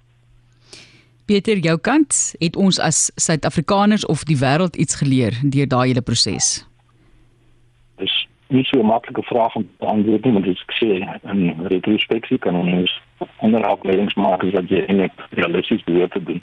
Pieter, 1.29 1.61
jou 1.63 1.77
kant, 1.79 2.17
het 2.41 2.57
ons 2.59 2.81
as 2.81 3.05
Suid-Afrikaners 3.15 4.05
of 4.11 4.25
die 4.27 4.37
wêreld 4.41 4.75
iets 4.75 4.97
geleer 4.99 5.37
deur 5.43 5.69
daai 5.69 5.87
hele 5.93 6.01
proses? 6.01 6.63
Nie 8.53 8.63
so 8.69 8.79
'n 8.79 8.85
maklike 8.85 9.23
vraag 9.23 9.55
om 9.55 9.69
te 9.79 9.85
antwoord 9.85 10.25
nie, 10.25 10.33
want 10.33 10.47
ek 10.47 10.73
sê 10.77 10.89
in 11.31 11.55
retrospeksie 11.73 12.37
kan 12.37 12.55
ons 12.55 13.01
ander 13.41 13.65
afleidingsmakers 13.65 14.53
wat 14.53 14.69
jy 14.69 14.83
eintlik 14.85 15.11
realisties 15.29 15.83
behoort 15.83 16.11
te 16.11 16.23
doen. 16.23 16.41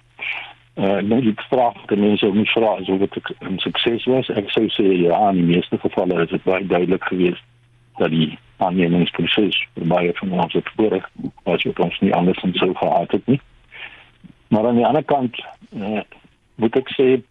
Uh, 0.75 0.99
nou 1.02 1.21
die 1.21 1.35
vraag 1.37 1.75
wat 1.87 1.99
mense 1.99 2.26
ook 2.26 2.35
moet 2.35 2.50
vra 2.50 2.76
is 2.81 2.88
of 2.88 2.99
dit 2.99 3.35
'n 3.38 3.59
sukses 3.59 4.05
was. 4.05 4.29
Ek 4.29 4.50
sou 4.50 4.67
sê 4.69 4.87
ja, 5.02 5.29
in 5.29 5.37
die 5.37 5.55
meeste 5.55 5.79
gevalle 5.79 6.23
is 6.23 6.31
dit 6.31 6.43
baie 6.43 6.67
duidelik 6.67 7.05
geweest 7.05 7.43
dat 7.97 8.11
die 8.11 8.38
aannemingsproses 8.57 9.67
baie 9.75 10.12
van 10.14 10.33
ons 10.33 10.52
het 10.52 10.69
was 11.45 11.62
wat 11.62 11.79
ons 11.79 12.00
nie 12.00 12.14
andersins 12.14 12.59
sou 12.59 12.75
gehad 12.75 13.11
het 13.11 13.26
nie. 13.26 13.40
Maar 14.49 14.67
aan 14.67 14.76
die 14.76 14.87
ander 14.87 15.05
kant 15.05 15.45
uh, 15.76 16.00
moet 16.55 16.76
ek 16.76 16.88
sê 16.97 17.23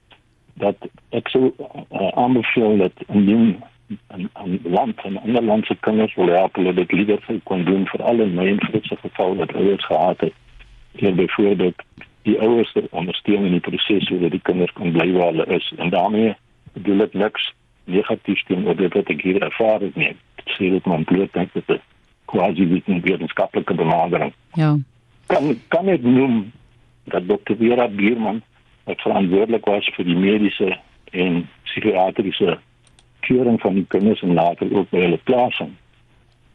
dat 0.53 0.75
ek 1.09 1.27
sou 1.27 1.51
uh, 1.57 2.07
aanbeveel 2.13 2.77
dat 2.77 3.03
indien 3.07 3.63
'n 3.89 4.29
'n 4.33 4.59
land 4.63 5.01
en 5.03 5.21
ander 5.21 5.43
lande 5.43 5.65
se 5.65 5.75
kinders 5.79 6.15
wil 6.15 6.27
help 6.27 6.55
hulle 6.55 6.73
dit 6.73 6.91
liewer 6.91 7.21
sou 7.25 7.39
kon 7.43 7.63
doen 7.63 7.87
vir 7.87 8.03
alle 8.03 8.25
my 8.25 8.47
en 8.47 8.61
Fritse 8.65 8.95
geval 8.95 9.35
wat 9.35 9.53
ouers 9.53 9.85
gehad 9.85 10.19
het. 10.19 10.33
Hier 10.91 11.15
byvoorbeeld 11.15 11.81
die 12.21 12.39
ouers 12.39 12.73
ondersteun 12.89 13.45
in 13.45 13.51
die 13.51 13.67
proses 13.69 14.05
sodat 14.05 14.31
die 14.31 14.41
kinders 14.43 14.73
kan 14.73 14.91
bly 14.91 15.11
waar 15.11 15.31
hulle 15.31 15.45
is 15.45 15.73
en 15.77 15.89
daarmee 15.89 16.35
bedoel 16.73 17.01
ek 17.01 17.13
niks 17.13 17.53
negatief 17.83 18.43
teenoor 18.43 18.75
dit 18.75 18.93
wat 18.93 19.09
ek 19.09 19.21
hier 19.21 19.41
ervaar 19.41 19.81
het 19.81 19.95
nie. 19.95 20.13
Ek 20.35 20.53
sê 20.57 20.69
dit 20.69 20.85
maar 20.85 21.03
bloot 21.03 21.33
dink 21.33 21.53
dit 21.53 21.75
is 21.75 21.81
quasi 22.25 22.83
wetenskaplike 22.85 23.73
benadering. 23.73 24.33
Ja. 24.53 24.77
Kan 25.25 25.57
kan 25.67 25.87
ek 25.87 26.05
noem 26.05 26.51
dat 27.03 27.25
Dr. 27.27 27.57
Vera 27.57 27.87
Bierman 27.87 28.43
wat 28.83 29.01
verantwoordelik 29.01 29.65
was 29.65 29.89
vir 29.97 30.05
die 30.05 30.17
mediese 30.17 30.77
en 31.11 31.47
psigiatriese 31.63 32.59
keuring 33.29 33.61
van 33.61 33.77
die 33.77 33.85
kinders 33.93 34.21
en 34.25 34.33
later 34.33 34.73
ook 34.73 34.89
by 34.89 35.05
hulle 35.05 35.21
plasing. 35.29 35.75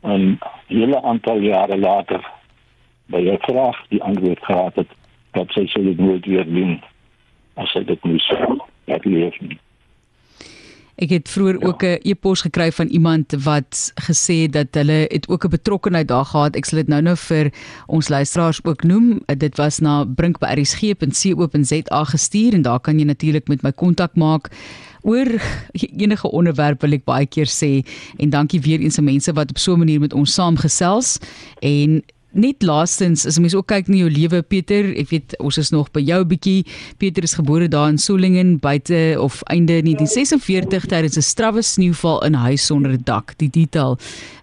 En 0.03 0.39
hele 0.67 1.03
aantal 1.03 1.41
jare 1.41 1.79
later 1.79 2.21
by 3.07 3.21
'n 3.21 3.45
vraag 3.49 3.79
die 3.89 4.03
antwoord 4.03 4.45
gehad 4.45 4.75
het 4.75 4.91
dat 5.33 5.51
sy 5.51 5.67
sou 5.67 5.85
dit 5.85 5.99
nooit 5.99 6.27
weer 6.27 6.47
doen 6.47 6.83
as 7.55 7.73
sy 7.73 7.85
dit 7.85 8.05
moes 8.05 8.33
laat 8.85 9.05
leef 9.05 9.41
nie. 9.41 9.59
Ek 10.95 11.11
het 11.11 11.27
vroeër 11.29 11.57
ja. 11.59 11.67
ook 11.67 11.83
'n 11.83 11.99
e-pos 12.03 12.41
gekry 12.41 12.73
van 12.73 12.87
iemand 12.87 13.35
wat 13.45 13.93
gesê 14.09 14.35
het 14.47 14.53
dat 14.53 14.69
hulle 14.71 15.07
het 15.11 15.29
ook 15.29 15.45
'n 15.45 15.51
betrokkeheid 15.51 16.09
daar 16.09 16.25
gehad. 16.25 16.57
Ek 16.57 16.65
sal 16.65 16.79
dit 16.79 16.89
nou-nou 16.89 17.17
vir 17.17 17.53
ons 17.87 18.09
luisteraars 18.09 18.65
ook 18.65 18.83
noem. 18.83 19.21
Dit 19.27 19.57
was 19.57 19.79
na 19.79 20.05
brink@rsg.co.za 20.05 22.05
gestuur 22.05 22.55
en 22.55 22.63
daar 22.63 22.81
kan 22.81 22.99
jy 22.99 23.05
natuurlik 23.05 23.49
met 23.49 23.63
my 23.63 23.73
kontak 23.73 24.15
maak 24.15 24.51
oor 25.05 25.29
enige 26.05 26.31
onderwerp 26.31 26.83
wil 26.83 26.97
ek 26.97 27.05
baie 27.05 27.27
keer 27.27 27.51
sê 27.51 27.85
en 28.19 28.31
dankie 28.31 28.61
weer 28.65 28.81
eens 28.81 28.99
aan 28.99 29.11
mense 29.13 29.33
wat 29.33 29.51
op 29.51 29.59
so 29.59 29.75
'n 29.75 29.85
manier 29.85 30.01
met 30.01 30.13
ons 30.13 30.35
saamgesels 30.35 31.19
en 31.61 32.03
Net 32.35 32.65
laastens, 32.67 33.23
as 33.31 33.37
mens 33.39 33.55
ook 33.55 33.69
kyk 33.71 33.87
na 33.87 34.01
jou 34.01 34.09
lewe 34.11 34.41
Pieter, 34.43 34.89
ek 34.99 35.13
weet 35.13 35.35
ons 35.39 35.59
is 35.61 35.69
nog 35.71 35.93
by 35.95 36.01
jou 36.03 36.19
bietjie. 36.27 36.65
Pieter 36.99 37.23
is 37.23 37.37
gebore 37.39 37.69
daar 37.71 37.93
in 37.93 37.99
Solingen 38.03 38.57
buite 38.59 39.15
of 39.23 39.37
einde 39.55 39.77
1946 39.87 40.89
tydens 40.91 41.17
'n 41.17 41.23
strawwe 41.23 41.63
sneeuval 41.63 42.25
in 42.27 42.35
huis 42.35 42.67
sonder 42.67 42.91
'n 42.91 43.05
dak. 43.05 43.39
Die 43.39 43.49
detail 43.49 43.99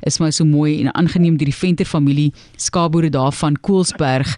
is 0.07 0.19
my 0.19 0.31
so 0.31 0.45
mooi 0.45 0.79
en 0.79 0.95
aangeneem 0.95 1.35
deur 1.35 1.51
die 1.51 1.61
Venter 1.63 1.85
familie 1.85 2.31
skaapboere 2.55 3.09
daar 3.09 3.33
van 3.33 3.59
Koelsberg 3.59 4.37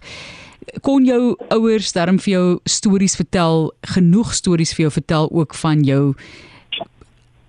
kon 0.82 1.04
jou 1.06 1.36
ouers 1.54 1.92
darm 1.92 2.18
vir 2.18 2.32
jou 2.32 2.46
stories 2.64 3.16
vertel, 3.16 3.70
genoeg 3.94 4.34
stories 4.34 4.74
vir 4.76 4.86
jou 4.86 4.92
vertel 5.00 5.30
ook 5.32 5.54
van 5.54 5.84
jou 5.84 6.14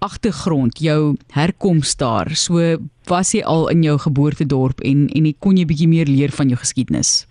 agtergrond, 0.05 0.79
jou 0.79 1.15
herkoms 1.33 1.95
daar. 1.97 2.29
So 2.35 2.77
was 3.09 3.33
jy 3.33 3.43
al 3.43 3.69
in 3.69 3.83
jou 3.83 3.97
geboortedorp 4.01 4.83
en 4.85 5.07
en 5.09 5.29
ek 5.29 5.39
kon 5.39 5.57
jy 5.57 5.65
bietjie 5.69 5.89
meer 5.89 6.09
leer 6.09 6.33
van 6.35 6.51
jou 6.51 6.59
geskiedenis. 6.61 7.25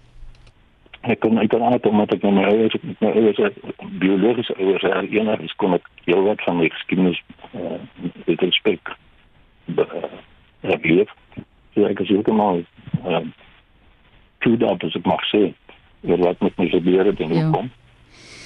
Ek 1.04 1.20
kon 1.20 1.38
ek 1.38 1.50
kon 1.52 1.64
net 1.68 1.86
omdat 1.86 2.14
ek 2.16 2.24
my 2.24 2.46
ouers 2.48 2.76
met 2.82 3.00
my 3.04 3.12
ouers 3.20 3.40
biologiese 4.02 4.56
ouers 4.58 4.86
en 4.90 5.10
enig 5.12 5.46
is 5.46 5.56
kon 5.62 5.76
ek 5.76 5.88
heel 6.06 6.24
wat 6.28 6.42
van 6.46 6.60
my 6.62 6.70
geskiedenis 6.72 7.20
uh, 7.52 7.78
met 8.26 8.40
respek 8.40 8.94
herleef. 10.64 11.12
So 11.74 11.86
ek 11.90 12.00
is 12.00 12.12
heeltemal 12.12 12.62
uh, 13.04 13.24
toe 14.44 14.56
dat 14.60 14.82
as 14.86 14.96
ek 14.96 15.06
mag 15.08 15.22
sê 15.30 15.50
oor 16.06 16.18
wat 16.18 16.40
met 16.40 16.56
my 16.56 16.68
gebeur 16.68 17.04
het 17.04 17.20
en 17.20 17.28
hoe 17.28 17.38
ja. 17.38 17.50
kom. 17.50 17.70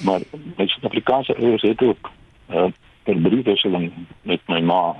Maar 0.03 0.21
my 0.55 0.67
Suid-Afrikaanse 0.67 1.35
ouers 1.35 1.61
het 1.61 1.81
ook 1.81 2.11
uh 2.49 2.65
per 3.03 3.17
briefwisseling 3.17 3.91
met 4.21 4.39
my 4.47 4.59
ma 4.61 4.95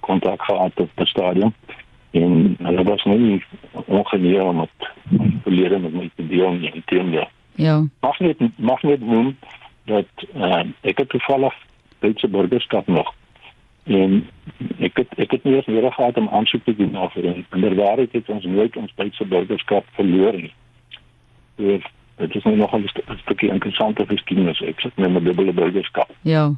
kontak 0.00 0.42
gehad 0.42 0.80
op 0.80 0.90
die 0.94 1.06
stadium 1.06 1.54
en 2.10 2.56
hulle 2.58 2.82
was 2.82 3.04
nie 3.04 3.44
ongeneem 3.86 4.46
om 4.46 4.60
het 4.60 4.90
verlede 5.42 5.78
met 5.78 5.92
my 5.92 6.10
te 6.14 6.26
deel 6.26 6.52
nie 6.52 6.72
in 6.72 6.82
teende. 6.84 7.28
Ja. 7.54 7.86
Mag 8.00 8.18
net 8.18 8.36
mag 8.56 8.82
net 8.82 9.00
noem 9.00 9.36
dat 9.84 10.26
uh, 10.34 10.64
ek 10.80 10.98
het 10.98 11.08
toevallig 11.08 11.54
Duitse 11.98 12.28
burgerskap 12.28 12.86
nog 12.86 13.14
en 13.84 14.28
ek 14.78 14.96
het 14.96 15.14
ek 15.16 15.30
het 15.30 15.44
nie 15.44 15.54
eens 15.54 15.66
nodig 15.66 15.94
gehad 15.94 16.16
om 16.16 16.28
aansoek 16.28 16.64
te 16.64 16.76
doen 16.76 16.90
na 16.90 17.08
vir 17.08 17.26
en 17.32 17.46
inderwaarheid 17.50 18.12
het 18.12 18.28
ons 18.28 18.44
nooit 18.44 18.76
ons 18.76 18.92
Duitse 18.94 19.24
burgerskap 19.24 19.86
verloor 19.96 20.36
nie 20.36 20.52
weer. 21.58 21.90
Dit 22.16 22.34
is 22.34 22.42
nog 22.44 22.72
'n 22.72 22.88
stukkie 23.16 23.50
interessante 23.50 24.06
geskiedenis 24.06 24.60
ek 24.60 24.80
sit 24.80 24.96
met 24.96 25.10
my 25.10 25.20
dubbele 25.22 25.52
burgerskap. 25.52 26.10
Ja 26.22 26.54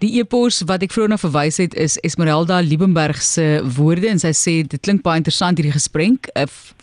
Die 0.00 0.14
epos 0.16 0.62
wat 0.64 0.80
ek 0.80 0.94
vroeër 0.94 1.10
na 1.12 1.16
verwys 1.20 1.58
het 1.60 1.74
is 1.76 1.98
Esmeralda 2.06 2.62
Liebenberg 2.64 3.18
se 3.20 3.58
woorde 3.76 4.08
en 4.08 4.20
sy 4.22 4.30
sê 4.32 4.54
dit 4.64 4.80
klink 4.80 5.02
baie 5.04 5.20
interessant 5.20 5.60
hierdie 5.60 5.74
gesprek 5.74 6.30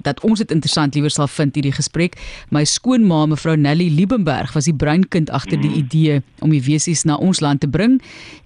dat 0.06 0.22
ons 0.28 0.38
dit 0.44 0.54
interessant 0.54 0.94
liewer 0.94 1.10
sal 1.10 1.26
vind 1.34 1.58
hierdie 1.58 1.74
gesprek. 1.74 2.20
My 2.54 2.62
skoonma 2.70 3.24
mevrou 3.32 3.56
Nelly 3.58 3.88
Liebenberg 3.90 4.54
was 4.54 4.70
die 4.70 4.76
breinkind 4.78 5.34
agter 5.34 5.58
die 5.58 5.72
mm. 5.72 5.80
idee 5.82 6.20
om 6.46 6.54
die 6.54 6.62
wesies 6.62 7.08
na 7.10 7.18
ons 7.18 7.42
land 7.42 7.66
te 7.66 7.72
bring 7.74 7.98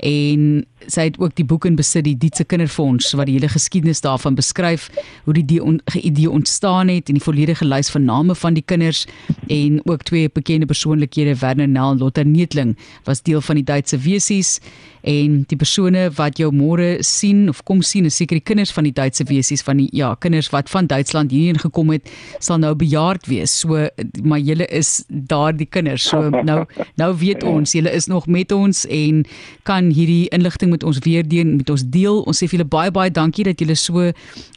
en 0.08 0.64
sy 0.88 1.10
het 1.10 1.20
ook 1.20 1.36
die 1.38 1.46
boek 1.46 1.68
in 1.68 1.76
besit 1.76 2.08
die 2.08 2.16
Dietse 2.18 2.48
Kinderfonds 2.48 3.12
wat 3.20 3.28
die 3.28 3.36
hele 3.36 3.52
geskiedenis 3.52 4.02
daarvan 4.02 4.40
beskryf 4.40 4.88
hoe 5.28 5.36
die 5.36 5.60
idee 6.00 6.32
ontstaan 6.32 6.90
het 6.90 7.12
en 7.12 7.20
die 7.20 7.24
volledige 7.24 7.68
lys 7.68 7.92
van 7.92 8.08
name 8.08 8.40
van 8.40 8.56
die 8.56 8.64
kinders 8.66 9.04
en 9.52 9.82
ook 9.84 10.08
twee 10.08 10.32
bekende 10.32 10.66
persoonlikhede 10.66 11.36
Werner 11.44 11.68
Nel 11.68 11.98
en 11.98 12.02
Lotta 12.02 12.24
Neetling 12.24 12.78
was 13.04 13.22
deel 13.22 13.44
van 13.44 13.60
die 13.60 13.68
Duitse 13.68 14.00
wesies 14.00 14.61
en 15.08 15.42
die 15.50 15.58
persone 15.58 16.06
wat 16.18 16.40
jou 16.40 16.52
môre 16.54 17.02
sien 17.06 17.48
of 17.50 17.64
kom 17.66 17.82
sien 17.86 18.06
is 18.06 18.18
seker 18.20 18.38
die 18.38 18.46
kinders 18.46 18.74
van 18.76 18.86
die 18.86 18.94
Duitse 18.94 19.26
wesies 19.30 19.64
van 19.66 19.82
die 19.82 19.90
ja 19.98 20.14
kinders 20.22 20.52
wat 20.54 20.70
van 20.70 20.88
Duitsland 20.90 21.34
hierheen 21.34 21.60
gekom 21.62 21.90
het 21.94 22.10
sal 22.40 22.62
nou 22.62 22.74
bejaard 22.78 23.26
wees. 23.30 23.54
So 23.64 23.88
maar 24.24 24.40
julle 24.40 24.68
is 24.70 25.04
daardie 25.10 25.68
kinders. 25.70 26.06
So 26.12 26.30
nou 26.30 26.64
nou 27.02 27.12
weet 27.18 27.44
ons 27.48 27.74
julle 27.78 27.92
is 27.92 28.08
nog 28.12 28.28
met 28.28 28.52
ons 28.52 28.86
en 28.86 29.24
kan 29.68 29.90
hierdie 29.90 30.30
inligting 30.36 30.72
met 30.72 30.84
ons 30.84 31.02
weer 31.06 31.28
deel 31.28 31.56
met 31.58 31.70
ons 31.70 31.86
deel. 31.86 32.22
Ons 32.22 32.42
sê 32.42 32.50
vir 32.50 32.60
julle 32.60 32.70
baie 32.70 32.94
baie 32.94 33.12
dankie 33.14 33.48
dat 33.48 33.62
julle 33.62 33.76
so 33.76 34.12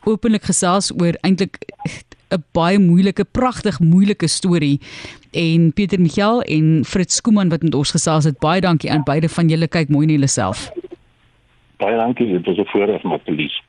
openlik 0.05 0.45
gesels 0.51 0.93
oor 1.01 1.17
eintlik 1.25 1.61
'n 2.31 2.45
baie 2.53 2.79
moeilike, 2.79 3.25
pragtig 3.25 3.81
moeilike 3.81 4.27
storie. 4.27 4.81
En 5.33 5.73
Pieter 5.73 6.01
Michael 6.01 6.43
en 6.43 6.85
Fritz 6.85 7.17
Skooman 7.17 7.49
wat 7.49 7.63
met 7.63 7.75
ons 7.75 7.91
gesels 7.91 8.25
het, 8.25 8.39
baie 8.39 8.61
dankie 8.61 8.91
aan 8.91 9.03
beide 9.03 9.29
van 9.29 9.49
julle. 9.49 9.69
Kyk 9.69 9.89
mooi 9.89 10.07
na 10.07 10.13
julleself. 10.13 10.71
Baie 11.77 11.97
dankie, 11.97 12.27
dit 12.27 12.47
was 12.47 12.57
'n 12.57 12.67
voorreg 12.67 13.03
om 13.03 13.21
te 13.25 13.33
lees. 13.33 13.64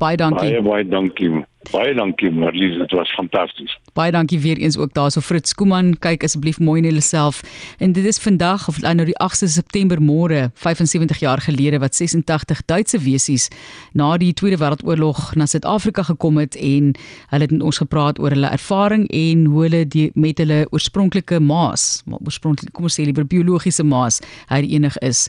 Baie 0.00 0.16
dankie. 0.16 0.48
Baie 0.48 0.62
baie 0.64 0.84
dankie. 0.88 1.30
Baie 1.70 1.92
dankie 1.94 2.30
Marlies, 2.32 2.78
dit 2.80 2.92
was 2.96 3.10
fantasties. 3.12 3.74
Baie 3.92 4.12
dankie 4.14 4.38
weer 4.40 4.56
eens 4.56 4.78
ook 4.80 4.94
daarso 4.96 5.20
Fritz 5.20 5.52
Skooman. 5.52 5.92
Kyk 6.00 6.24
asseblief 6.24 6.56
mooi 6.58 6.80
na 6.80 6.88
jouself. 6.88 7.42
En 7.78 7.92
dit 7.92 8.04
is 8.08 8.18
vandag 8.18 8.64
of 8.68 8.80
nou 8.80 9.04
die 9.04 9.16
8de 9.20 9.50
September 9.52 10.00
môre, 10.00 10.48
75 10.54 11.20
jaar 11.20 11.44
gelede 11.44 11.82
wat 11.84 11.94
86 11.94 12.64
Duitse 12.64 12.98
wesies 13.04 13.50
na 13.92 14.14
die 14.16 14.32
Tweede 14.32 14.56
Wêreldoorlog 14.56 15.34
na 15.36 15.44
Suid-Afrika 15.46 16.02
gekom 16.08 16.40
het 16.40 16.56
en 16.56 16.94
hulle 17.28 17.44
het 17.44 17.52
met 17.52 17.62
ons 17.62 17.82
gepraat 17.84 18.18
oor 18.18 18.32
hulle 18.32 18.48
ervaring 18.56 19.04
en 19.08 19.44
hoe 19.52 19.66
hulle 19.66 19.84
die, 19.84 20.10
met 20.14 20.40
hulle 20.40 20.64
oorspronklike 20.70 21.42
maas, 21.44 22.00
maar 22.06 22.24
oorspronklik 22.24 22.72
kom 22.72 22.88
ons 22.88 22.96
sê 22.96 23.04
liewer 23.04 23.28
biologiese 23.28 23.84
maas, 23.84 24.22
hy 24.48 24.64
enig 24.64 24.96
is. 25.04 25.28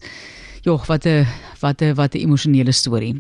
Jogg, 0.64 0.88
wat 0.88 1.06
'n 1.06 1.26
wat 1.60 1.82
'n 1.82 1.96
wat 1.96 2.16
'n 2.16 2.24
emosionele 2.24 2.72
storie. 2.72 3.16